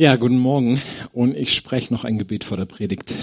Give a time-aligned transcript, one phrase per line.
[0.00, 0.80] Ja, guten Morgen
[1.12, 3.14] und ich spreche noch ein Gebet vor der Predigt.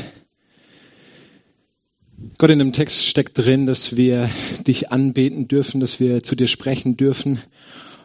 [2.37, 4.29] Gott, in dem Text steckt drin, dass wir
[4.67, 7.39] dich anbeten dürfen, dass wir zu dir sprechen dürfen.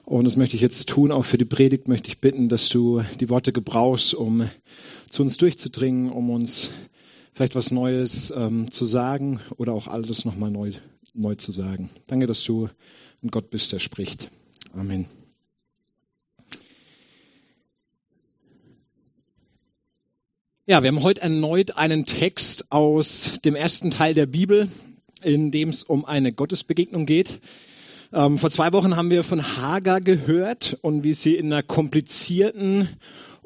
[0.06, 1.12] Und das möchte ich jetzt tun.
[1.12, 4.48] Auch für die Predigt möchte ich bitten, dass du die Worte gebrauchst, um
[5.10, 6.70] zu uns durchzudringen, um uns
[7.34, 10.72] vielleicht was Neues ähm, zu sagen oder auch alles nochmal neu,
[11.12, 11.90] neu zu sagen.
[12.06, 12.70] Danke, dass du
[13.22, 14.30] ein Gott bist, der spricht.
[14.72, 15.04] Amen.
[20.64, 24.68] Ja, wir haben heute erneut einen Text aus dem ersten Teil der Bibel,
[25.20, 27.40] in dem es um eine Gottesbegegnung geht.
[28.12, 32.88] Ähm, vor zwei Wochen haben wir von Hagar gehört und wie sie in einer komplizierten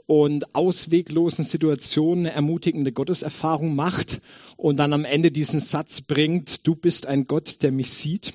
[0.05, 4.21] und ausweglosen Situation eine ermutigende Gotteserfahrung macht
[4.59, 8.35] und dann am Ende diesen Satz bringt, du bist ein Gott, der mich sieht.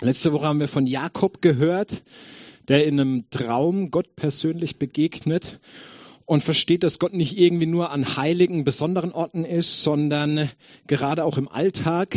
[0.00, 2.02] Letzte Woche haben wir von Jakob gehört,
[2.66, 5.60] der in einem Traum Gott persönlich begegnet
[6.26, 10.50] und versteht, dass Gott nicht irgendwie nur an heiligen, besonderen Orten ist, sondern
[10.86, 12.16] gerade auch im Alltag,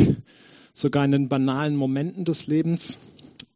[0.72, 2.98] sogar in den banalen Momenten des Lebens.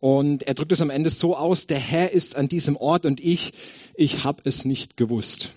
[0.00, 3.20] Und er drückt es am Ende so aus, der Herr ist an diesem Ort und
[3.20, 3.52] ich,
[3.94, 5.52] ich habe es nicht gewusst.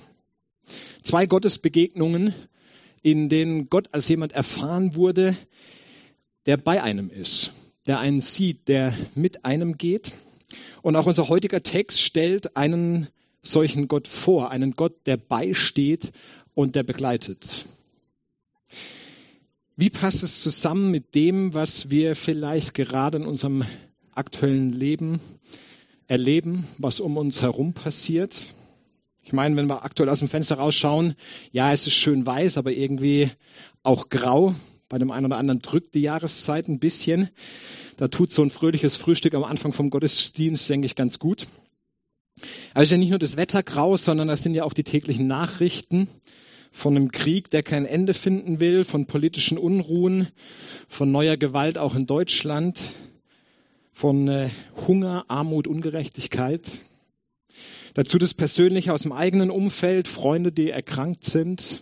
[1.01, 2.33] Zwei Gottesbegegnungen,
[3.01, 5.35] in denen Gott als jemand erfahren wurde,
[6.45, 7.53] der bei einem ist,
[7.87, 10.11] der einen sieht, der mit einem geht.
[10.81, 13.07] Und auch unser heutiger Text stellt einen
[13.47, 16.11] solchen Gott vor, einen Gott, der beisteht
[16.53, 17.65] und der begleitet.
[19.75, 23.65] Wie passt es zusammen mit dem, was wir vielleicht gerade in unserem
[24.13, 25.19] aktuellen Leben
[26.07, 28.43] erleben, was um uns herum passiert?
[29.21, 31.15] Ich meine, wenn wir aktuell aus dem Fenster rausschauen,
[31.51, 33.31] ja, es ist schön weiß, aber irgendwie
[33.83, 34.55] auch grau.
[34.87, 37.29] Bei dem einen oder anderen drückt die Jahreszeit ein bisschen.
[37.97, 41.47] Da tut so ein fröhliches Frühstück am Anfang vom Gottesdienst, denke ich, ganz gut.
[42.73, 45.27] Es ist ja nicht nur das Wetter grau, sondern das sind ja auch die täglichen
[45.27, 46.07] Nachrichten
[46.75, 50.27] von einem Krieg, der kein Ende finden will, von politischen Unruhen,
[50.89, 52.81] von neuer Gewalt auch in Deutschland,
[53.93, 54.49] von äh,
[54.85, 56.69] Hunger, Armut, Ungerechtigkeit.
[57.93, 61.81] Dazu das Persönliche aus dem eigenen Umfeld, Freunde, die erkrankt sind,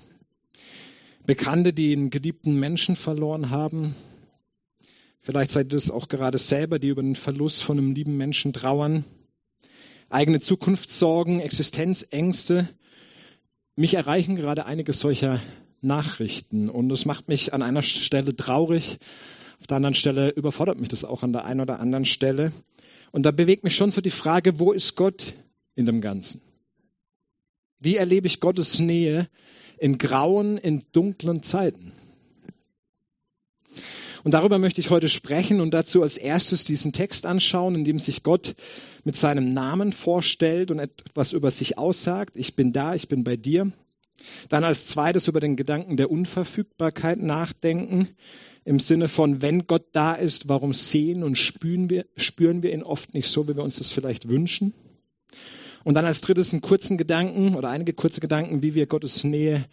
[1.25, 3.95] Bekannte, die einen geliebten Menschen verloren haben.
[5.21, 8.53] Vielleicht seid ihr das auch gerade selber, die über den Verlust von einem lieben Menschen
[8.53, 9.05] trauern
[10.13, 12.69] eigene Zukunftssorgen, Existenzängste.
[13.75, 15.39] Mich erreichen gerade einige solcher
[15.81, 18.99] Nachrichten und das macht mich an einer Stelle traurig,
[19.59, 22.51] auf der anderen Stelle überfordert mich das auch an der einen oder anderen Stelle.
[23.11, 25.35] Und da bewegt mich schon so die Frage, wo ist Gott
[25.75, 26.41] in dem Ganzen?
[27.79, 29.27] Wie erlebe ich Gottes Nähe
[29.77, 31.91] in grauen, in dunklen Zeiten?
[34.23, 37.99] Und darüber möchte ich heute sprechen und dazu als erstes diesen Text anschauen, in dem
[37.99, 38.55] sich Gott
[39.03, 42.35] mit seinem Namen vorstellt und etwas über sich aussagt.
[42.37, 43.71] Ich bin da, ich bin bei dir.
[44.47, 48.07] Dann als zweites über den Gedanken der Unverfügbarkeit nachdenken,
[48.63, 52.83] im Sinne von, wenn Gott da ist, warum sehen und spüren wir, spüren wir ihn
[52.83, 54.73] oft nicht so, wie wir uns das vielleicht wünschen?
[55.83, 59.65] Und dann als drittes einen kurzen Gedanken oder einige kurze Gedanken, wie wir Gottes Nähe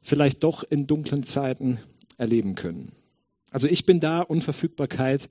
[0.00, 1.78] vielleicht doch in dunklen Zeiten
[2.16, 2.92] erleben können.
[3.50, 5.28] Also ich bin da, Unverfügbarkeit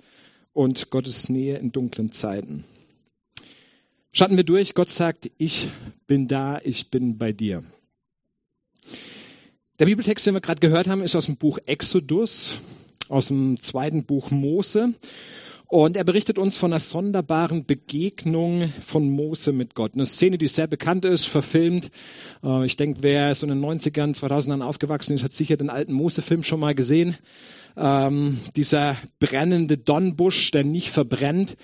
[0.54, 2.64] und Gottes Nähe in dunklen Zeiten.
[4.12, 5.70] Schatten wir durch, Gott sagt, ich
[6.08, 7.64] bin da, ich bin bei dir.
[9.78, 12.58] Der Bibeltext, den wir gerade gehört haben, ist aus dem Buch Exodus,
[13.10, 14.94] aus dem zweiten Buch Mose.
[15.70, 19.96] Und er berichtet uns von einer sonderbaren Begegnung von Mose mit Gott.
[19.96, 21.92] Eine Szene, die sehr bekannt ist, verfilmt.
[22.42, 25.92] Äh, ich denke, wer so in den 90ern, 2000ern aufgewachsen ist, hat sicher den alten
[25.92, 27.18] Mose-Film schon mal gesehen.
[27.76, 31.58] Ähm, dieser brennende Dornbusch, der nicht verbrennt.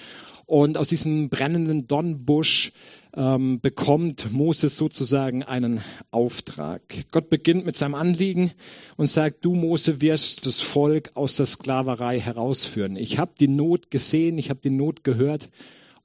[0.45, 2.73] Und aus diesem brennenden Dornbusch
[3.15, 5.81] ähm, bekommt Moses sozusagen einen
[6.11, 6.81] Auftrag.
[7.11, 8.51] Gott beginnt mit seinem Anliegen
[8.97, 12.95] und sagt, du Mose wirst das Volk aus der Sklaverei herausführen.
[12.97, 15.49] Ich habe die Not gesehen, ich habe die Not gehört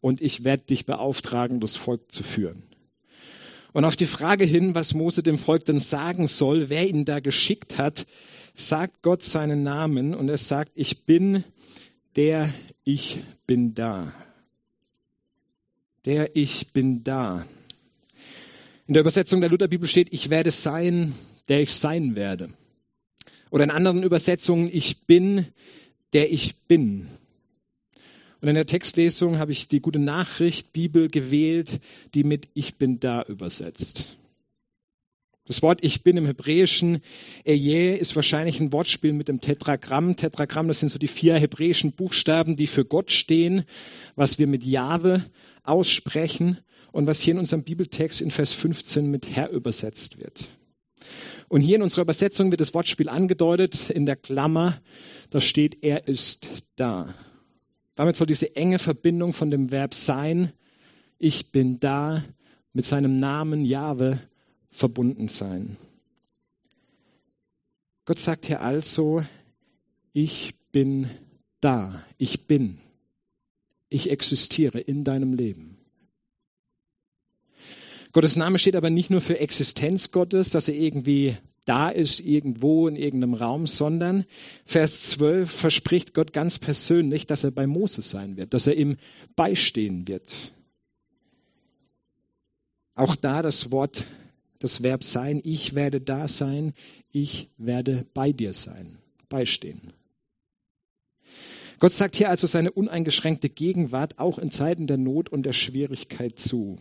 [0.01, 2.63] und ich werde dich beauftragen, das Volk zu führen.
[3.73, 7.21] Und auf die Frage hin, was Mose dem Volk denn sagen soll, wer ihn da
[7.21, 8.07] geschickt hat,
[8.55, 11.45] sagt Gott seinen Namen und er sagt, ich bin
[12.17, 12.53] der,
[12.85, 14.13] ich bin da
[16.05, 17.47] der Ich bin da.
[18.87, 21.15] In der Übersetzung der Lutherbibel steht, ich werde sein,
[21.49, 22.51] der ich sein werde.
[23.51, 25.47] Oder in anderen Übersetzungen, ich bin,
[26.13, 27.09] der ich bin.
[28.41, 31.81] Und in der Textlesung habe ich die gute Nachricht Bibel gewählt,
[32.15, 34.17] die mit Ich bin da übersetzt.
[35.49, 37.01] Das Wort Ich bin im Hebräischen,
[37.43, 40.15] Eje, ist wahrscheinlich ein Wortspiel mit dem Tetragramm.
[40.15, 43.65] Tetragramm, das sind so die vier hebräischen Buchstaben, die für Gott stehen,
[44.15, 45.25] was wir mit Jahwe
[45.63, 46.59] aussprechen
[46.93, 50.45] und was hier in unserem Bibeltext in Vers 15 mit Herr übersetzt wird.
[51.49, 54.79] Und hier in unserer Übersetzung wird das Wortspiel angedeutet in der Klammer,
[55.31, 57.15] da steht, er ist da.
[57.95, 60.53] Damit soll diese enge Verbindung von dem Verb sein,
[61.19, 62.23] ich bin da,
[62.75, 64.21] mit seinem Namen Jahwe
[64.71, 65.77] verbunden sein.
[68.05, 69.23] Gott sagt hier also,
[70.13, 71.11] ich bin
[71.61, 72.79] da, ich bin,
[73.89, 75.77] ich existiere in deinem Leben.
[78.13, 81.37] Gottes Name steht aber nicht nur für Existenz Gottes, dass er irgendwie
[81.67, 84.25] da ist, irgendwo in irgendeinem Raum, sondern
[84.65, 88.97] Vers 12 verspricht Gott ganz persönlich, dass er bei Moses sein wird, dass er ihm
[89.37, 90.53] beistehen wird.
[92.95, 94.05] Auch da das Wort
[94.59, 96.73] das Verb sein, ich werde da sein,
[97.13, 99.93] ich werde bei dir sein, beistehen.
[101.79, 106.39] Gott sagt hier also seine uneingeschränkte Gegenwart auch in Zeiten der Not und der Schwierigkeit
[106.39, 106.79] zu.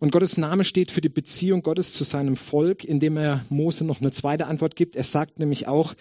[0.00, 4.00] Und Gottes Name steht für die Beziehung Gottes zu seinem Volk, indem er Mose noch
[4.00, 4.96] eine zweite Antwort gibt.
[4.96, 5.94] Er sagt nämlich auch,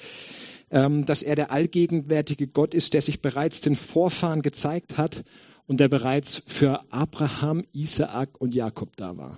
[0.71, 5.23] ähm, dass er der allgegenwärtige Gott ist, der sich bereits den Vorfahren gezeigt hat
[5.67, 9.37] und der bereits für Abraham, Isaak und Jakob da war.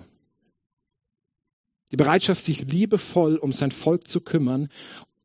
[1.94, 4.68] Die Bereitschaft, sich liebevoll um sein Volk zu kümmern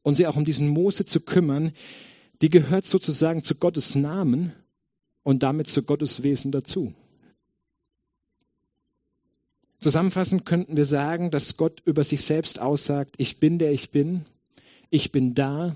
[0.03, 1.71] und sich auch um diesen Mose zu kümmern,
[2.43, 4.53] die gehört sozusagen zu Gottes Namen
[5.23, 6.93] und damit zu Gottes Wesen dazu.
[9.79, 14.27] Zusammenfassend könnten wir sagen, dass Gott über sich selbst aussagt, ich bin der ich bin,
[14.91, 15.75] ich bin da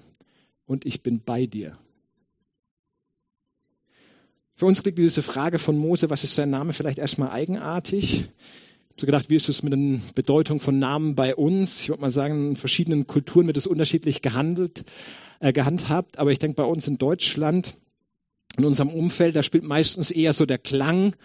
[0.68, 1.76] und ich bin bei dir.
[4.54, 8.30] Für uns klingt diese Frage von Mose, was ist sein Name, vielleicht erstmal eigenartig
[8.98, 11.82] so gedacht, wie ist es mit der Bedeutung von Namen bei uns?
[11.82, 14.86] Ich würde mal sagen, in verschiedenen Kulturen wird es unterschiedlich gehandelt,
[15.40, 16.20] äh, gehandhabt.
[16.20, 17.76] Aber ich denke, bei uns in Deutschland,
[18.56, 21.16] in unserem Umfeld, da spielt meistens eher so der Klang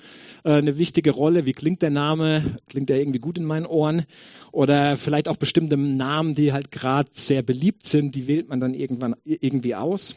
[0.44, 1.44] äh, eine wichtige Rolle.
[1.44, 2.56] Wie klingt der Name?
[2.70, 4.04] Klingt der irgendwie gut in meinen Ohren?
[4.50, 8.72] Oder vielleicht auch bestimmte Namen, die halt gerade sehr beliebt sind, die wählt man dann
[8.72, 10.16] irgendwann irgendwie aus.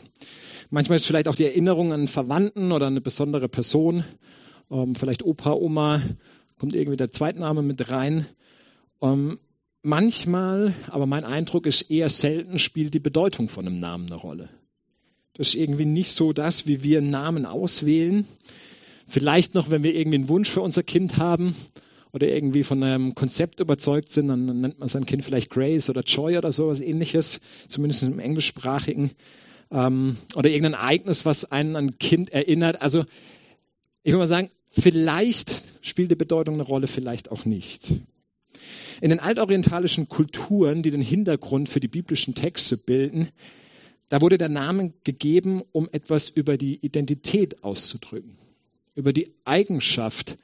[0.70, 4.06] Manchmal ist vielleicht auch die Erinnerung an Verwandten oder eine besondere Person,
[4.72, 6.02] ähm, vielleicht Opa, Oma
[6.62, 8.28] kommt irgendwie der Zweitname mit rein.
[9.00, 9.40] Um, ähm,
[9.82, 14.48] manchmal, aber mein Eindruck ist eher selten, spielt die Bedeutung von einem Namen eine Rolle.
[15.34, 18.28] Das ist irgendwie nicht so das, wie wir Namen auswählen.
[19.08, 21.56] Vielleicht noch, wenn wir irgendwie einen Wunsch für unser Kind haben
[22.12, 26.02] oder irgendwie von einem Konzept überzeugt sind, dann nennt man sein Kind vielleicht Grace oder
[26.02, 29.10] Joy oder sowas ähnliches, zumindest im englischsprachigen.
[29.72, 32.84] Ähm, oder irgendein Ereignis, was einen an ein Kind erinnert.
[32.84, 33.04] Also
[34.04, 37.92] ich würde mal sagen, Vielleicht spielt die Bedeutung eine Rolle, vielleicht auch nicht.
[39.02, 43.28] In den altorientalischen Kulturen, die den Hintergrund für die biblischen Texte bilden,
[44.08, 48.38] da wurde der Name gegeben, um etwas über die Identität auszudrücken,
[48.96, 50.38] über die Eigenschaft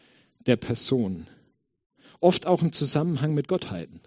[0.46, 1.26] der Person,
[2.20, 4.02] oft auch im Zusammenhang mit Gottheiten.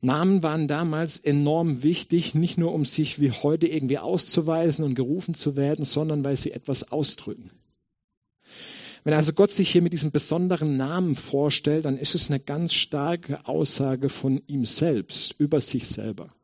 [0.00, 5.34] Namen waren damals enorm wichtig, nicht nur um sich wie heute irgendwie auszuweisen und gerufen
[5.34, 7.50] zu werden, sondern weil sie etwas ausdrücken.
[9.04, 12.74] Wenn also Gott sich hier mit diesem besonderen Namen vorstellt, dann ist es eine ganz
[12.74, 16.34] starke Aussage von ihm selbst, über sich selber.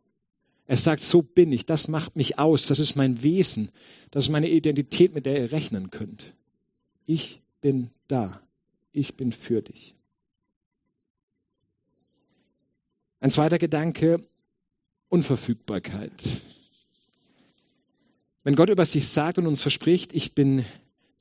[0.67, 3.71] Er sagt, so bin ich, das macht mich aus, das ist mein Wesen,
[4.11, 6.35] das ist meine Identität, mit der ihr rechnen könnt.
[7.07, 8.41] Ich bin da,
[8.93, 9.95] ich bin für dich.
[13.21, 14.21] Ein zweiter Gedanke,
[15.09, 16.13] Unverfügbarkeit.
[18.43, 20.65] Wenn Gott über sich sagt und uns verspricht, ich bin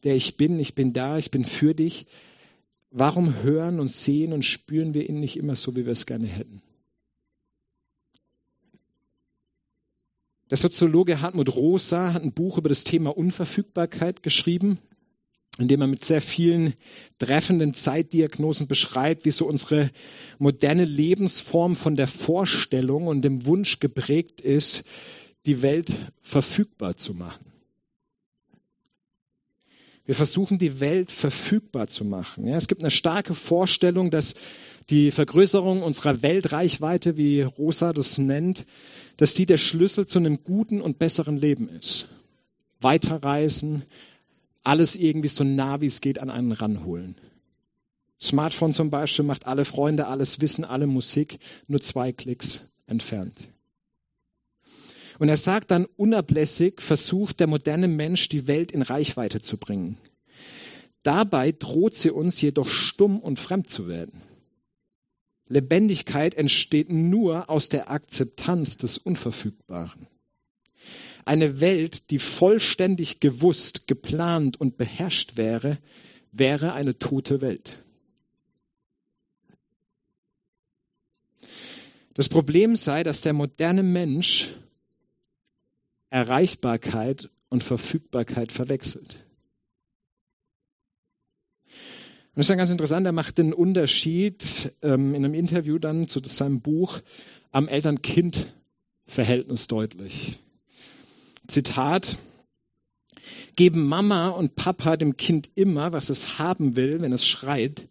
[0.04, 2.06] der ich bin, ich bin da, ich bin für dich,
[2.92, 6.28] warum hören und sehen und spüren wir ihn nicht immer so, wie wir es gerne
[6.28, 6.62] hätten?
[10.50, 14.78] Der Soziologe Hartmut Rosa hat ein Buch über das Thema Unverfügbarkeit geschrieben,
[15.58, 16.74] in dem er mit sehr vielen
[17.18, 19.90] treffenden Zeitdiagnosen beschreibt, wie so unsere
[20.38, 24.84] moderne Lebensform von der Vorstellung und dem Wunsch geprägt ist,
[25.46, 25.92] die Welt
[26.22, 27.53] verfügbar zu machen.
[30.06, 32.48] Wir versuchen, die Welt verfügbar zu machen.
[32.48, 34.36] Ja, es gibt eine starke Vorstellung, dass
[34.90, 38.66] die Vergrößerung unserer Weltreichweite, wie Rosa das nennt,
[39.16, 42.10] dass die der Schlüssel zu einem guten und besseren Leben ist.
[42.82, 43.84] Weiterreisen,
[44.64, 47.16] alles irgendwie so nah wie es geht an einen ranholen.
[48.20, 53.38] Smartphone zum Beispiel macht alle Freunde, alles Wissen, alle Musik nur zwei Klicks entfernt.
[55.24, 59.98] Und er sagt dann, unablässig versucht der moderne Mensch, die Welt in Reichweite zu bringen.
[61.01, 64.20] Dabei droht sie uns jedoch stumm und fremd zu werden.
[65.48, 70.08] Lebendigkeit entsteht nur aus der Akzeptanz des Unverfügbaren.
[71.24, 75.77] Eine Welt, die vollständig gewusst, geplant und beherrscht wäre,
[76.34, 77.82] wäre eine tote Welt.
[82.13, 84.53] Das Problem sei, dass der moderne Mensch
[86.13, 89.25] Erreichbarkeit und Verfügbarkeit verwechselt.
[91.65, 96.08] Und das ist dann ganz interessant, er macht den Unterschied ähm, in einem Interview dann
[96.08, 97.01] zu seinem Buch
[97.51, 100.38] am Eltern-Kind-Verhältnis deutlich.
[101.48, 102.20] Zitat,
[103.55, 107.88] geben Mama und Papa dem Kind immer, was es haben will, wenn es schreit,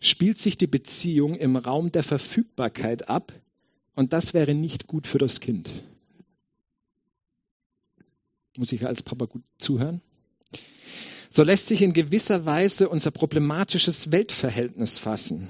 [0.00, 3.32] spielt sich die Beziehung im Raum der Verfügbarkeit ab
[3.94, 5.70] und das wäre nicht gut für das Kind.
[8.56, 10.00] Muss ich als Papa gut zuhören?
[11.30, 15.48] So lässt sich in gewisser Weise unser problematisches Weltverhältnis fassen.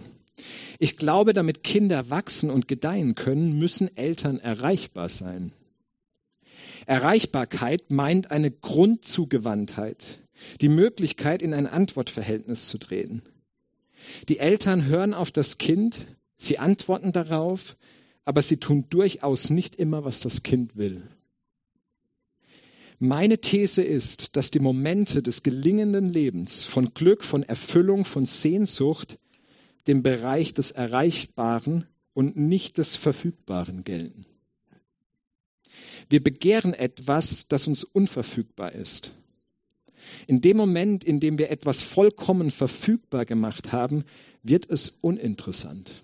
[0.79, 5.53] Ich glaube, damit Kinder wachsen und gedeihen können, müssen Eltern erreichbar sein.
[6.87, 10.21] Erreichbarkeit meint eine Grundzugewandtheit,
[10.61, 13.23] die Möglichkeit, in ein Antwortverhältnis zu treten.
[14.29, 16.01] Die Eltern hören auf das Kind,
[16.37, 17.77] sie antworten darauf,
[18.25, 21.03] aber sie tun durchaus nicht immer, was das Kind will.
[23.03, 29.19] Meine These ist, dass die Momente des gelingenden Lebens von Glück, von Erfüllung, von Sehnsucht
[29.87, 34.27] dem Bereich des Erreichbaren und nicht des Verfügbaren gelten.
[36.11, 39.13] Wir begehren etwas, das uns unverfügbar ist.
[40.27, 44.05] In dem Moment, in dem wir etwas vollkommen verfügbar gemacht haben,
[44.43, 46.03] wird es uninteressant.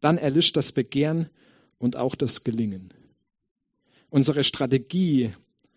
[0.00, 1.28] Dann erlischt das Begehren
[1.78, 2.94] und auch das Gelingen.
[4.08, 5.32] Unsere Strategie,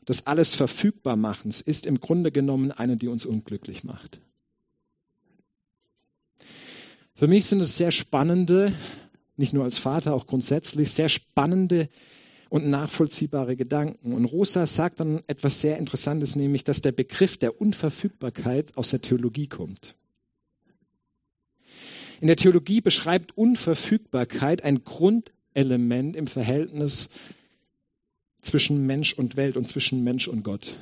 [0.10, 4.20] des alles verfügbar machens ist im Grunde genommen eine, die uns unglücklich macht.
[7.14, 8.74] Für mich sind es sehr spannende,
[9.38, 11.90] nicht nur als Vater, auch grundsätzlich sehr spannende
[12.50, 14.14] und nachvollziehbare Gedanken.
[14.14, 19.02] Und Rosa sagt dann etwas sehr Interessantes, nämlich, dass der Begriff der Unverfügbarkeit aus der
[19.02, 19.96] Theologie kommt.
[22.20, 27.12] In der Theologie beschreibt Unverfügbarkeit ein Grundelement im Verhältnis
[28.42, 30.76] zwischen Mensch und Welt und zwischen Mensch und Gott.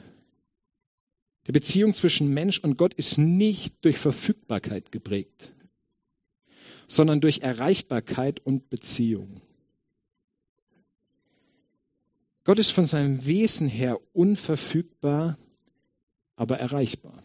[1.47, 5.53] Die Beziehung zwischen Mensch und Gott ist nicht durch Verfügbarkeit geprägt,
[6.87, 9.41] sondern durch Erreichbarkeit und Beziehung.
[12.43, 15.37] Gott ist von seinem Wesen her unverfügbar,
[16.35, 17.23] aber erreichbar.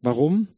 [0.00, 0.48] Warum?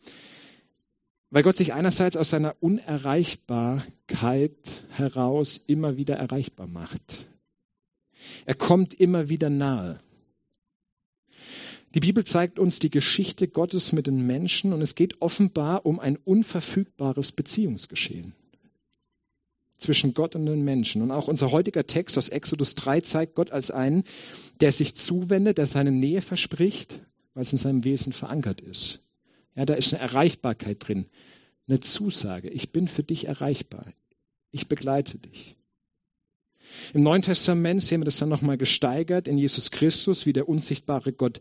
[1.31, 7.30] Weil Gott sich einerseits aus seiner Unerreichbarkeit heraus immer wieder erreichbar macht.
[8.51, 10.01] Er kommt immer wieder nahe.
[11.95, 16.01] Die Bibel zeigt uns die Geschichte Gottes mit den Menschen und es geht offenbar um
[16.01, 18.35] ein unverfügbares Beziehungsgeschehen
[19.79, 21.01] zwischen Gott und den Menschen.
[21.01, 24.03] Und auch unser heutiger Text aus Exodus 3 zeigt Gott als einen,
[24.61, 26.99] der sich zuwendet, der seine Nähe verspricht,
[27.35, 28.99] weil es in seinem Wesen verankert ist.
[29.55, 31.07] Ja, da ist eine Erreichbarkeit drin,
[31.69, 32.49] eine Zusage.
[32.49, 33.87] Ich bin für dich erreichbar.
[34.51, 35.55] Ich begleite dich.
[36.95, 41.13] Im Neuen Testament sehen wir das dann nochmal gesteigert in Jesus Christus, wie der unsichtbare
[41.13, 41.41] Gott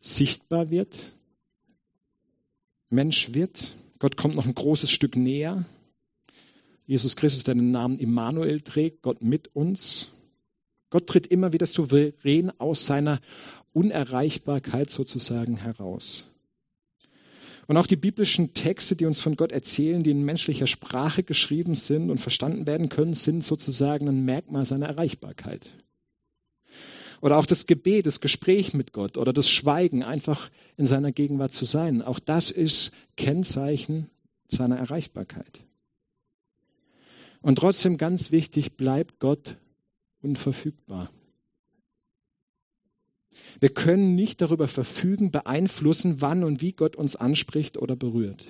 [0.00, 0.96] sichtbar wird,
[2.88, 3.74] Mensch wird.
[3.98, 5.64] Gott kommt noch ein großes Stück näher.
[6.86, 10.12] Jesus Christus, der den Namen Immanuel trägt, Gott mit uns.
[10.90, 13.20] Gott tritt immer wieder souverän aus seiner
[13.72, 16.32] Unerreichbarkeit sozusagen heraus.
[17.70, 21.76] Und auch die biblischen Texte, die uns von Gott erzählen, die in menschlicher Sprache geschrieben
[21.76, 25.70] sind und verstanden werden können, sind sozusagen ein Merkmal seiner Erreichbarkeit.
[27.20, 31.52] Oder auch das Gebet, das Gespräch mit Gott oder das Schweigen, einfach in seiner Gegenwart
[31.52, 32.02] zu sein.
[32.02, 34.10] Auch das ist Kennzeichen
[34.48, 35.60] seiner Erreichbarkeit.
[37.40, 39.58] Und trotzdem ganz wichtig, bleibt Gott
[40.22, 41.08] unverfügbar.
[43.60, 48.44] Wir können nicht darüber verfügen, beeinflussen, wann und wie Gott uns anspricht oder berührt.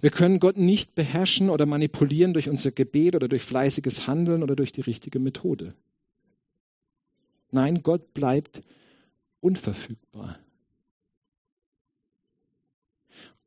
[0.00, 4.56] Wir können Gott nicht beherrschen oder manipulieren durch unser Gebet oder durch fleißiges Handeln oder
[4.56, 5.74] durch die richtige Methode.
[7.50, 8.62] Nein, Gott bleibt
[9.40, 10.38] unverfügbar.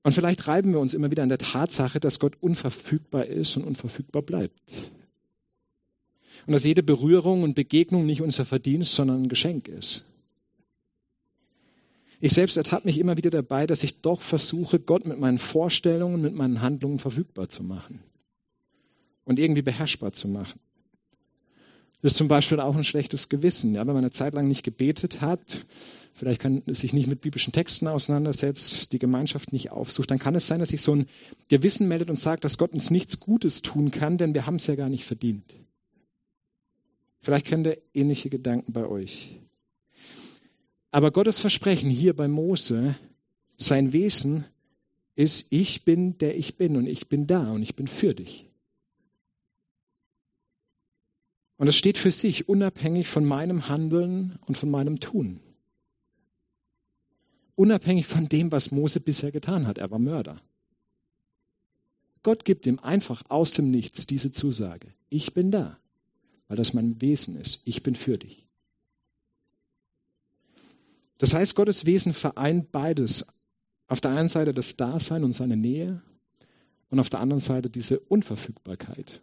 [0.03, 3.65] Und vielleicht reiben wir uns immer wieder an der Tatsache, dass Gott unverfügbar ist und
[3.65, 4.59] unverfügbar bleibt.
[6.47, 10.05] Und dass jede Berührung und Begegnung nicht unser Verdienst, sondern ein Geschenk ist.
[12.19, 16.21] Ich selbst ertappe mich immer wieder dabei, dass ich doch versuche, Gott mit meinen Vorstellungen,
[16.21, 17.99] mit meinen Handlungen verfügbar zu machen
[19.25, 20.59] und irgendwie beherrschbar zu machen.
[22.01, 23.73] Das ist zum Beispiel auch ein schlechtes Gewissen.
[23.75, 25.65] Ja, wenn man eine Zeit lang nicht gebetet hat,
[26.13, 30.47] vielleicht kann sich nicht mit biblischen Texten auseinandersetzt, die Gemeinschaft nicht aufsucht, dann kann es
[30.47, 31.05] sein, dass sich so ein
[31.47, 34.67] Gewissen meldet und sagt, dass Gott uns nichts Gutes tun kann, denn wir haben es
[34.67, 35.55] ja gar nicht verdient.
[37.21, 39.39] Vielleicht kennt ihr ähnliche Gedanken bei euch.
[40.91, 42.95] Aber Gottes Versprechen hier bei Mose,
[43.57, 44.45] sein Wesen
[45.15, 48.47] ist, ich bin der ich bin und ich bin da und ich bin für dich.
[51.57, 55.39] Und es steht für sich, unabhängig von meinem Handeln und von meinem Tun.
[57.53, 59.77] Unabhängig von dem, was Mose bisher getan hat.
[59.77, 60.41] Er war Mörder.
[62.23, 64.91] Gott gibt ihm einfach aus dem Nichts diese Zusage.
[65.09, 65.77] Ich bin da,
[66.51, 67.61] weil das mein Wesen ist.
[67.65, 68.45] Ich bin für dich.
[71.17, 73.33] Das heißt, Gottes Wesen vereint beides.
[73.87, 76.03] Auf der einen Seite das Dasein und seine Nähe
[76.89, 79.21] und auf der anderen Seite diese Unverfügbarkeit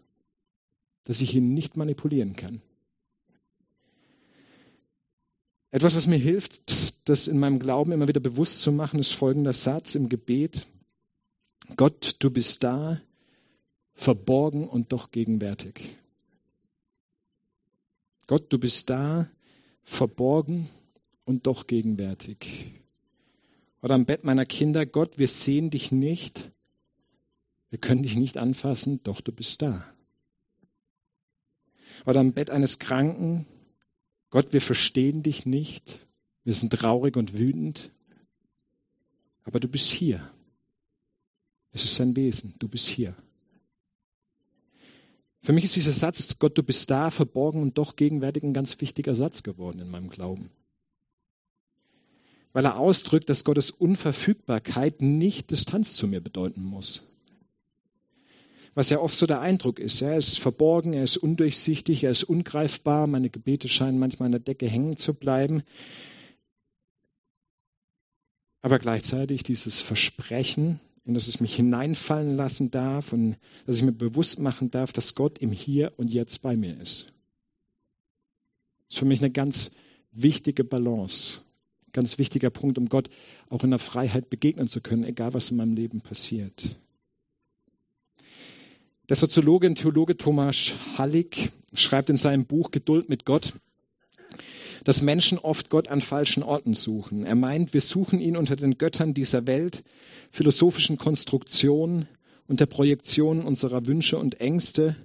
[1.08, 2.60] dass ich ihn nicht manipulieren kann.
[5.70, 9.54] Etwas, was mir hilft, das in meinem Glauben immer wieder bewusst zu machen, ist folgender
[9.54, 10.66] Satz im Gebet.
[11.76, 13.00] Gott, du bist da,
[13.94, 15.96] verborgen und doch gegenwärtig.
[18.28, 19.28] Gott, du bist da,
[19.82, 20.68] verborgen
[21.24, 22.72] und doch gegenwärtig.
[23.82, 26.52] Oder am Bett meiner Kinder, Gott, wir sehen dich nicht,
[27.70, 29.84] wir können dich nicht anfassen, doch du bist da
[32.06, 33.46] oder am Bett eines Kranken,
[34.30, 36.06] Gott, wir verstehen dich nicht,
[36.44, 37.92] wir sind traurig und wütend,
[39.44, 40.30] aber du bist hier.
[41.72, 43.14] Es ist sein Wesen, du bist hier.
[45.42, 48.80] Für mich ist dieser Satz, Gott, du bist da, verborgen und doch gegenwärtig ein ganz
[48.80, 50.50] wichtiger Satz geworden in meinem Glauben.
[52.52, 57.08] Weil er ausdrückt, dass Gottes Unverfügbarkeit nicht Distanz zu mir bedeuten muss
[58.78, 60.02] was ja oft so der Eindruck ist.
[60.02, 63.08] Er ist verborgen, er ist undurchsichtig, er ist ungreifbar.
[63.08, 65.64] Meine Gebete scheinen manchmal an der Decke hängen zu bleiben.
[68.62, 70.78] Aber gleichzeitig dieses Versprechen,
[71.08, 75.14] in das ich mich hineinfallen lassen darf und dass ich mir bewusst machen darf, dass
[75.14, 77.06] Gott im Hier und Jetzt bei mir ist.
[78.88, 79.70] Das ist für mich eine ganz
[80.12, 81.40] wichtige Balance,
[81.92, 83.08] ganz wichtiger Punkt, um Gott
[83.48, 86.76] auch in der Freiheit begegnen zu können, egal was in meinem Leben passiert.
[89.08, 93.54] Der Soziologe und Theologe Thomas Hallig schreibt in seinem Buch Geduld mit Gott,
[94.88, 97.26] dass Menschen oft Gott an falschen Orten suchen.
[97.26, 99.84] Er meint, wir suchen ihn unter den Göttern dieser Welt,
[100.30, 102.08] philosophischen Konstruktionen,
[102.46, 104.96] unter Projektionen unserer Wünsche und Ängste,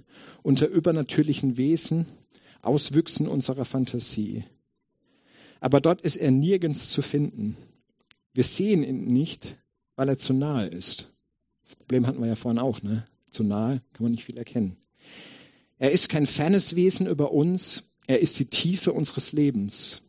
[0.42, 2.06] unter übernatürlichen Wesen,
[2.62, 4.44] Auswüchsen unserer Fantasie.
[5.60, 7.54] Aber dort ist er nirgends zu finden.
[8.32, 9.58] Wir sehen ihn nicht,
[9.96, 11.14] weil er zu nahe ist.
[11.62, 13.04] Das Problem hatten wir ja vorhin auch, ne?
[13.30, 14.78] zu nahe, kann man nicht viel erkennen.
[15.76, 20.02] Er ist kein fernes Wesen über uns, er ist die Tiefe unseres Lebens.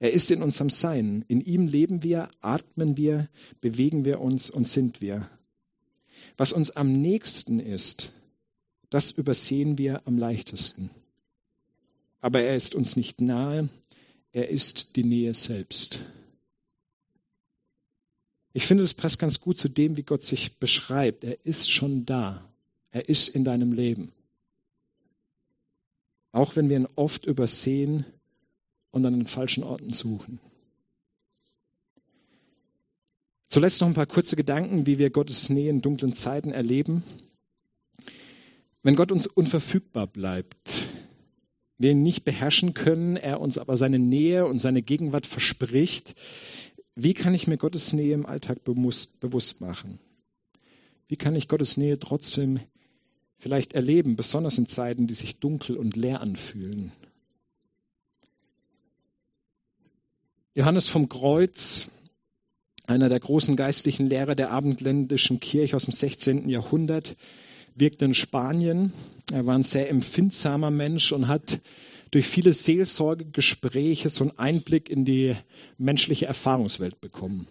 [0.00, 1.24] Er ist in unserem Sein.
[1.28, 3.28] In ihm leben wir, atmen wir,
[3.60, 5.28] bewegen wir uns und sind wir.
[6.36, 8.12] Was uns am nächsten ist,
[8.90, 10.90] das übersehen wir am leichtesten.
[12.20, 13.68] Aber er ist uns nicht nahe,
[14.32, 16.00] er ist die Nähe selbst.
[18.52, 21.24] Ich finde, es passt ganz gut zu dem, wie Gott sich beschreibt.
[21.24, 22.48] Er ist schon da.
[22.92, 24.12] Er ist in deinem Leben.
[26.34, 28.04] Auch wenn wir ihn oft übersehen
[28.90, 30.40] und an den falschen Orten suchen.
[33.48, 37.04] Zuletzt noch ein paar kurze Gedanken, wie wir Gottes Nähe in dunklen Zeiten erleben.
[38.82, 40.88] Wenn Gott uns unverfügbar bleibt,
[41.78, 46.16] wir ihn nicht beherrschen können, er uns aber seine Nähe und seine Gegenwart verspricht,
[46.96, 50.00] wie kann ich mir Gottes Nähe im Alltag bewusst machen?
[51.06, 52.58] Wie kann ich Gottes Nähe trotzdem
[53.38, 56.92] vielleicht erleben, besonders in Zeiten, die sich dunkel und leer anfühlen.
[60.54, 61.88] Johannes vom Kreuz,
[62.86, 66.48] einer der großen geistlichen Lehrer der abendländischen Kirche aus dem 16.
[66.48, 67.16] Jahrhundert,
[67.74, 68.92] wirkte in Spanien.
[69.32, 71.60] Er war ein sehr empfindsamer Mensch und hat
[72.12, 75.34] durch viele Seelsorgegespräche so einen Einblick in die
[75.76, 77.48] menschliche Erfahrungswelt bekommen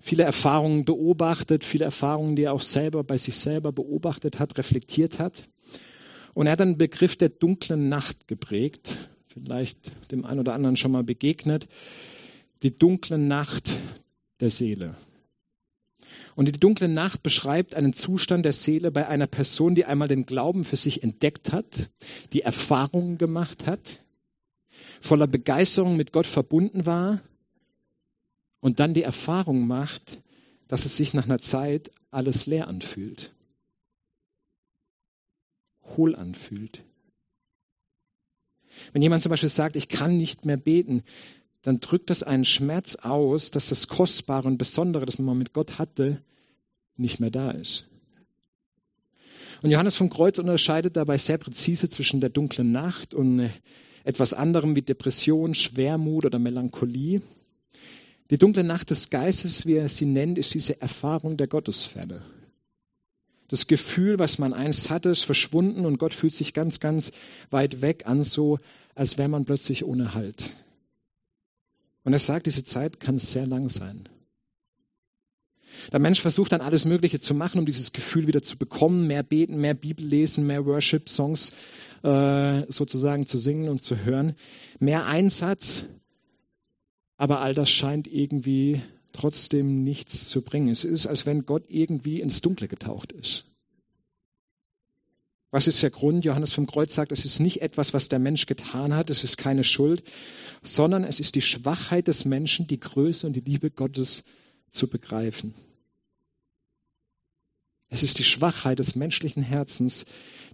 [0.00, 5.18] viele Erfahrungen beobachtet, viele Erfahrungen, die er auch selber bei sich selber beobachtet hat, reflektiert
[5.18, 5.48] hat.
[6.34, 10.92] Und er hat einen Begriff der dunklen Nacht geprägt, vielleicht dem einen oder anderen schon
[10.92, 11.68] mal begegnet,
[12.62, 13.70] die dunkle Nacht
[14.40, 14.94] der Seele.
[16.34, 20.26] Und die dunkle Nacht beschreibt einen Zustand der Seele bei einer Person, die einmal den
[20.26, 21.90] Glauben für sich entdeckt hat,
[22.34, 24.04] die Erfahrungen gemacht hat,
[25.00, 27.22] voller Begeisterung mit Gott verbunden war,
[28.66, 30.18] und dann die Erfahrung macht,
[30.66, 33.32] dass es sich nach einer Zeit alles leer anfühlt,
[35.84, 36.82] hohl anfühlt.
[38.92, 41.04] Wenn jemand zum Beispiel sagt, ich kann nicht mehr beten,
[41.62, 45.78] dann drückt das einen Schmerz aus, dass das Kostbare und Besondere, das man mit Gott
[45.78, 46.20] hatte,
[46.96, 47.88] nicht mehr da ist.
[49.62, 53.48] Und Johannes vom Kreuz unterscheidet dabei sehr präzise zwischen der dunklen Nacht und
[54.02, 57.22] etwas anderem wie Depression, Schwermut oder Melancholie.
[58.30, 62.22] Die dunkle Nacht des Geistes, wie er sie nennt, ist diese Erfahrung der Gottesferne.
[63.48, 67.12] Das Gefühl, was man einst hatte, ist verschwunden und Gott fühlt sich ganz, ganz
[67.50, 68.58] weit weg an, so
[68.96, 70.50] als wäre man plötzlich ohne Halt.
[72.02, 74.08] Und er sagt, diese Zeit kann sehr lang sein.
[75.92, 79.22] Der Mensch versucht dann alles Mögliche zu machen, um dieses Gefühl wieder zu bekommen, mehr
[79.22, 81.52] beten, mehr Bibel lesen, mehr Worship-Songs
[82.02, 84.34] äh, sozusagen zu singen und zu hören,
[84.80, 85.84] mehr Einsatz,
[87.16, 90.68] aber all das scheint irgendwie trotzdem nichts zu bringen.
[90.68, 93.44] Es ist, als wenn Gott irgendwie ins Dunkle getaucht ist.
[95.50, 96.24] Was ist der Grund?
[96.24, 99.38] Johannes vom Kreuz sagt, es ist nicht etwas, was der Mensch getan hat, es ist
[99.38, 100.02] keine Schuld,
[100.62, 104.24] sondern es ist die Schwachheit des Menschen, die Größe und die Liebe Gottes
[104.68, 105.54] zu begreifen.
[107.88, 110.06] Es ist die Schwachheit des menschlichen Herzens,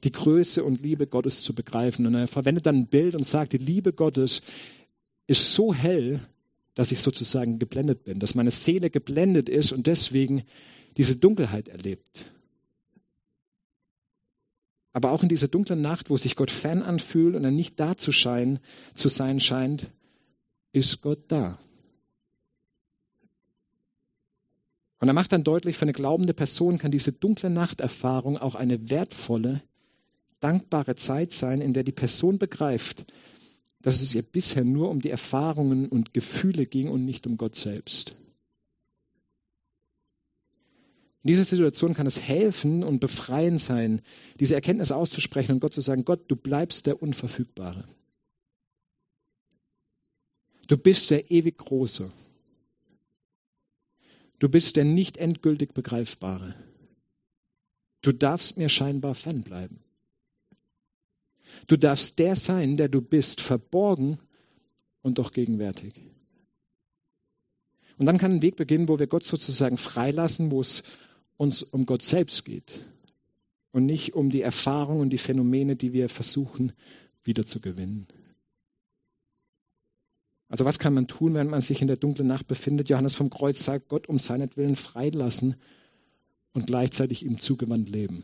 [0.04, 2.06] die Größe und Liebe Gottes zu begreifen.
[2.06, 4.42] Und er verwendet dann ein Bild und sagt, die Liebe Gottes
[5.26, 6.20] ist so hell,
[6.74, 10.42] dass ich sozusagen geblendet bin, dass meine Seele geblendet ist und deswegen
[10.96, 12.32] diese Dunkelheit erlebt.
[14.92, 17.96] Aber auch in dieser dunklen Nacht, wo sich Gott fern anfühlt und er nicht da
[17.96, 18.58] zu, scheinen,
[18.94, 19.90] zu sein scheint,
[20.72, 21.58] ist Gott da.
[24.98, 28.88] Und er macht dann deutlich, für eine glaubende Person kann diese dunkle Nachterfahrung auch eine
[28.88, 29.62] wertvolle,
[30.40, 33.06] dankbare Zeit sein, in der die Person begreift,
[33.82, 37.56] dass es ihr bisher nur um die Erfahrungen und Gefühle ging und nicht um Gott
[37.56, 38.14] selbst.
[41.24, 44.02] In dieser Situation kann es helfen und befreiend sein,
[44.40, 47.84] diese Erkenntnis auszusprechen und Gott zu sagen, Gott, du bleibst der Unverfügbare.
[50.66, 52.10] Du bist der ewig Große.
[54.40, 56.56] Du bist der nicht endgültig Begreifbare.
[58.00, 59.78] Du darfst mir scheinbar fernbleiben.
[61.66, 64.18] Du darfst der sein, der du bist, verborgen
[65.02, 65.94] und doch gegenwärtig.
[67.98, 70.84] Und dann kann ein Weg beginnen, wo wir Gott sozusagen freilassen, wo es
[71.36, 72.84] uns um Gott selbst geht
[73.72, 76.72] und nicht um die Erfahrung und die Phänomene, die wir versuchen
[77.24, 78.06] wiederzugewinnen.
[80.48, 82.90] Also was kann man tun, wenn man sich in der dunklen Nacht befindet?
[82.90, 85.56] Johannes vom Kreuz sagt, Gott um seinetwillen freilassen
[86.52, 88.22] und gleichzeitig ihm zugewandt leben.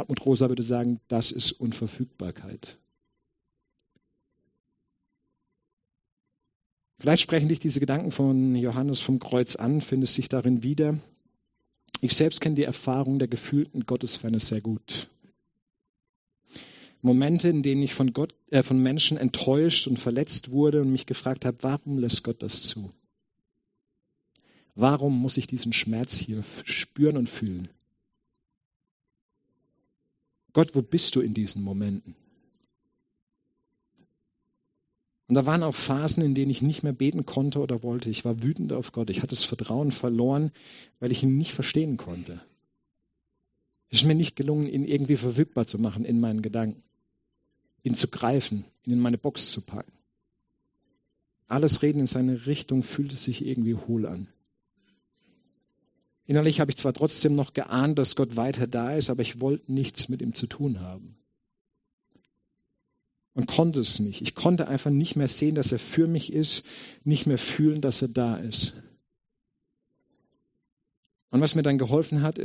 [0.00, 2.78] Hartmut Rosa würde sagen, das ist Unverfügbarkeit.
[6.98, 10.98] Vielleicht sprechen dich diese Gedanken von Johannes vom Kreuz an, findest sich darin wieder.
[12.00, 15.10] Ich selbst kenne die Erfahrung der gefühlten Gottesferne sehr gut.
[17.02, 21.04] Momente, in denen ich von, Gott, äh, von Menschen enttäuscht und verletzt wurde und mich
[21.04, 22.90] gefragt habe, warum lässt Gott das zu?
[24.74, 27.68] Warum muss ich diesen Schmerz hier spüren und fühlen?
[30.52, 32.14] Gott, wo bist du in diesen Momenten?
[35.28, 38.10] Und da waren auch Phasen, in denen ich nicht mehr beten konnte oder wollte.
[38.10, 39.10] Ich war wütend auf Gott.
[39.10, 40.50] Ich hatte das Vertrauen verloren,
[40.98, 42.40] weil ich ihn nicht verstehen konnte.
[43.90, 46.82] Es ist mir nicht gelungen, ihn irgendwie verfügbar zu machen in meinen Gedanken,
[47.84, 49.92] ihn zu greifen, ihn in meine Box zu packen.
[51.46, 54.28] Alles Reden in seine Richtung fühlte sich irgendwie hohl an.
[56.26, 59.72] Innerlich habe ich zwar trotzdem noch geahnt, dass Gott weiter da ist, aber ich wollte
[59.72, 61.16] nichts mit ihm zu tun haben
[63.34, 64.20] und konnte es nicht.
[64.20, 66.66] Ich konnte einfach nicht mehr sehen, dass er für mich ist,
[67.04, 68.74] nicht mehr fühlen, dass er da ist.
[71.30, 72.38] Und was mir dann geholfen hat,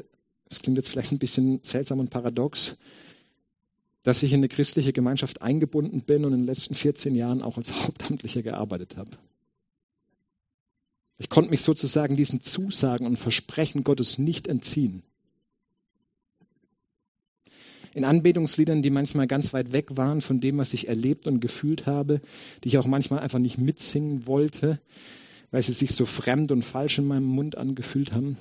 [0.49, 2.77] es klingt jetzt vielleicht ein bisschen seltsam und paradox,
[4.03, 7.57] dass ich in eine christliche Gemeinschaft eingebunden bin und in den letzten 14 Jahren auch
[7.57, 9.11] als Hauptamtlicher gearbeitet habe.
[11.17, 15.03] Ich konnte mich sozusagen diesen Zusagen und Versprechen Gottes nicht entziehen
[17.95, 21.85] in Anbetungsliedern, die manchmal ganz weit weg waren von dem, was ich erlebt und gefühlt
[21.87, 22.19] habe,
[22.63, 24.81] die ich auch manchmal einfach nicht mitsingen wollte,
[25.49, 28.37] weil sie sich so fremd und falsch in meinem Mund angefühlt haben.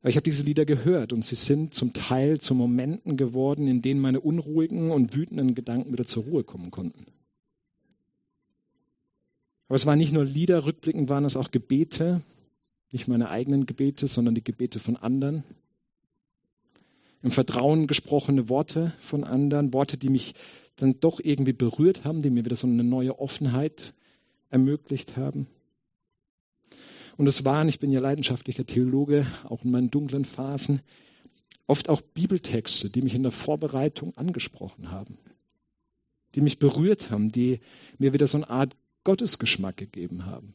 [0.00, 3.82] Aber ich habe diese Lieder gehört und sie sind zum Teil zu Momenten geworden, in
[3.82, 7.04] denen meine unruhigen und wütenden Gedanken wieder zur Ruhe kommen konnten.
[9.70, 12.22] Aber es waren nicht nur Lieder, rückblickend waren es auch Gebete,
[12.90, 15.44] nicht meine eigenen Gebete, sondern die Gebete von anderen.
[17.22, 20.34] Im Vertrauen gesprochene Worte von anderen, Worte, die mich
[20.74, 23.94] dann doch irgendwie berührt haben, die mir wieder so eine neue Offenheit
[24.48, 25.46] ermöglicht haben.
[27.16, 30.80] Und es waren, ich bin ja leidenschaftlicher Theologe, auch in meinen dunklen Phasen,
[31.68, 35.16] Oft auch Bibeltexte, die mich in der Vorbereitung angesprochen haben,
[36.34, 37.60] die mich berührt haben, die
[37.98, 40.54] mir wieder so eine Art Gottesgeschmack gegeben haben.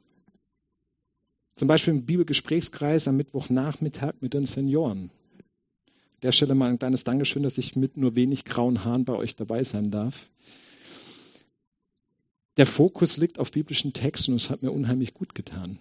[1.55, 5.09] Zum Beispiel im Bibelgesprächskreis am Mittwochnachmittag mit den Senioren.
[5.85, 9.13] An der Stelle mal ein kleines Dankeschön, dass ich mit nur wenig grauen Haaren bei
[9.13, 10.29] euch dabei sein darf.
[12.57, 15.79] Der Fokus liegt auf biblischen Texten und es hat mir unheimlich gut getan.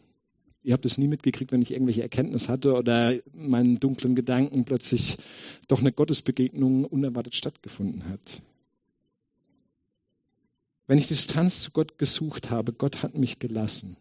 [0.63, 5.19] Ihr habt es nie mitgekriegt, wenn ich irgendwelche Erkenntnis hatte oder meinen dunklen Gedanken plötzlich
[5.69, 8.43] doch eine Gottesbegegnung unerwartet stattgefunden hat.
[10.87, 13.97] Wenn ich Distanz zu Gott gesucht habe, Gott hat mich gelassen,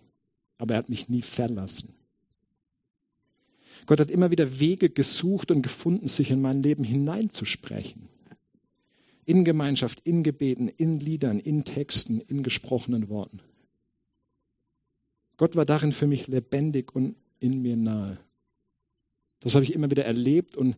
[0.57, 1.93] aber er hat mich nie verlassen.
[3.85, 8.07] Gott hat immer wieder Wege gesucht und gefunden, sich in mein Leben hineinzusprechen.
[9.25, 13.39] In Gemeinschaft, in Gebeten, in Liedern, in Texten, in gesprochenen Worten.
[15.37, 18.19] Gott war darin für mich lebendig und in mir nahe.
[19.39, 20.77] Das habe ich immer wieder erlebt und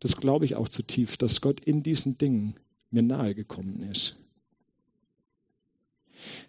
[0.00, 2.54] das glaube ich auch zutiefst, dass Gott in diesen Dingen
[2.90, 4.25] mir nahe gekommen ist.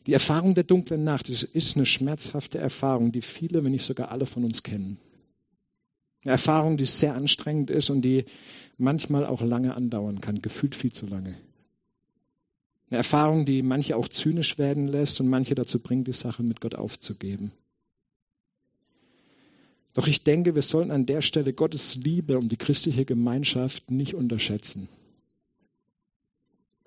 [0.05, 4.25] Die Erfahrung der dunklen Nacht ist eine schmerzhafte Erfahrung, die viele, wenn nicht sogar alle
[4.25, 4.99] von uns kennen.
[6.23, 8.25] Eine Erfahrung, die sehr anstrengend ist und die
[8.77, 11.37] manchmal auch lange andauern kann, gefühlt viel zu lange.
[12.89, 16.61] Eine Erfahrung, die manche auch zynisch werden lässt und manche dazu bringt, die Sache mit
[16.61, 17.51] Gott aufzugeben.
[19.93, 24.13] Doch ich denke, wir sollten an der Stelle Gottes Liebe und die christliche Gemeinschaft nicht
[24.13, 24.87] unterschätzen.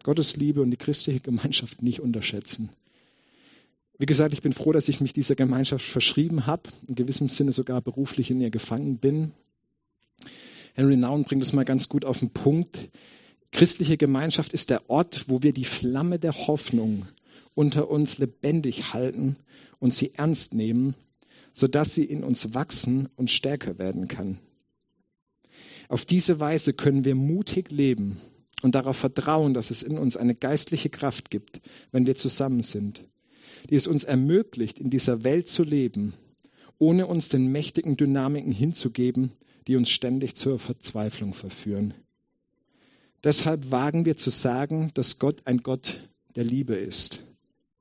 [0.02, 2.70] Gottes Liebe und die christliche Gemeinschaft nicht unterschätzen.
[3.98, 7.52] Wie gesagt, ich bin froh, dass ich mich dieser Gemeinschaft verschrieben habe, in gewissem Sinne
[7.52, 9.32] sogar beruflich in ihr gefangen bin.
[10.72, 12.88] Henry Nouwen bringt es mal ganz gut auf den Punkt.
[13.52, 17.06] Christliche Gemeinschaft ist der Ort, wo wir die Flamme der Hoffnung
[17.54, 19.36] unter uns lebendig halten
[19.80, 20.94] und sie ernst nehmen,
[21.52, 24.38] sodass sie in uns wachsen und stärker werden kann.
[25.88, 28.18] Auf diese Weise können wir mutig leben
[28.62, 31.60] und darauf vertrauen, dass es in uns eine geistliche Kraft gibt,
[31.92, 33.04] wenn wir zusammen sind,
[33.68, 36.14] die es uns ermöglicht, in dieser Welt zu leben,
[36.78, 39.32] ohne uns den mächtigen Dynamiken hinzugeben,
[39.66, 41.94] die uns ständig zur Verzweiflung verführen.
[43.22, 47.20] Deshalb wagen wir zu sagen, dass Gott ein Gott der Liebe ist,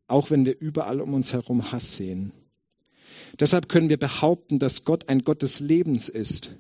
[0.08, 2.34] auch wenn wir überall um uns herum Hass sehen.
[3.40, 6.52] Deshalb können wir behaupten, dass Gott ein Gott des Lebens ist,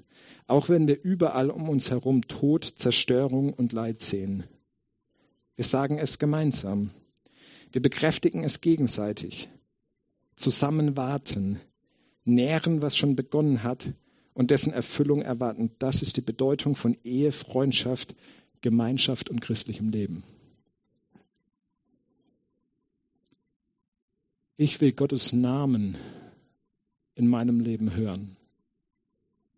[0.50, 4.46] auch wenn wir überall um uns herum Tod, Zerstörung und Leid sehen.
[5.56, 6.90] Wir sagen es gemeinsam.
[7.72, 9.48] Wir bekräftigen es gegenseitig.
[10.36, 11.60] Zusammen warten,
[12.26, 13.94] nähren, was schon begonnen hat
[14.34, 15.70] und dessen Erfüllung erwarten.
[15.78, 18.16] Das ist die Bedeutung von Ehe, Freundschaft,
[18.62, 20.24] Gemeinschaft und christlichem Leben.
[24.58, 25.96] Ich will Gottes Namen
[27.14, 28.36] in meinem Leben hören.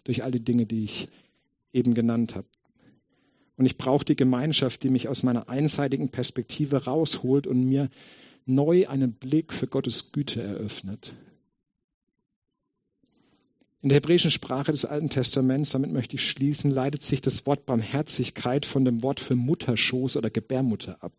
[0.03, 1.07] Durch all die Dinge, die ich
[1.73, 2.47] eben genannt habe.
[3.57, 7.89] Und ich brauche die Gemeinschaft, die mich aus meiner einseitigen Perspektive rausholt und mir
[8.45, 11.13] neu einen Blick für Gottes Güte eröffnet.
[13.83, 17.65] In der hebräischen Sprache des Alten Testaments, damit möchte ich schließen, leitet sich das Wort
[17.65, 21.13] Barmherzigkeit von dem Wort für Mutterschoß oder Gebärmutter ab.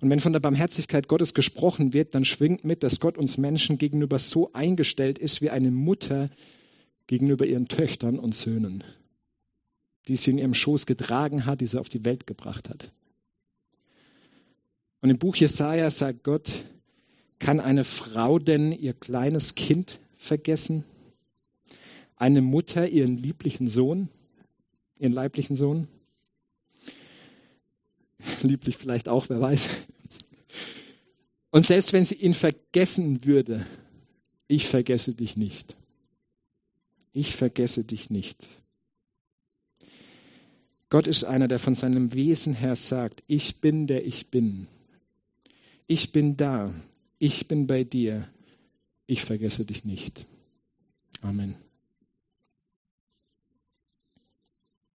[0.00, 3.78] Und wenn von der Barmherzigkeit Gottes gesprochen wird, dann schwingt mit, dass Gott uns Menschen
[3.78, 6.30] gegenüber so eingestellt ist wie eine Mutter
[7.06, 8.84] gegenüber ihren Töchtern und Söhnen,
[10.08, 12.92] die sie in ihrem Schoß getragen hat, die sie auf die Welt gebracht hat.
[15.00, 16.50] Und im Buch Jesaja sagt Gott,
[17.38, 20.84] kann eine Frau denn ihr kleines Kind vergessen?
[22.16, 24.08] eine Mutter ihren lieblichen Sohn,
[24.98, 25.88] ihren leiblichen Sohn.
[28.42, 29.68] Lieblich vielleicht auch, wer weiß.
[31.50, 33.66] Und selbst wenn sie ihn vergessen würde,
[34.48, 35.76] ich vergesse dich nicht.
[37.14, 38.46] Ich vergesse dich nicht.
[40.90, 44.66] Gott ist einer, der von seinem Wesen her sagt, ich bin der ich bin.
[45.86, 46.74] Ich bin da.
[47.18, 48.28] Ich bin bei dir.
[49.06, 50.26] Ich vergesse dich nicht.
[51.22, 51.56] Amen.